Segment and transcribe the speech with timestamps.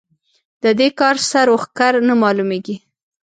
[0.63, 2.75] د دې کار سر و ښکر نه مالومېږي.